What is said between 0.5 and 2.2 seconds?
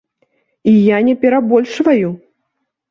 І я не перабольшваю!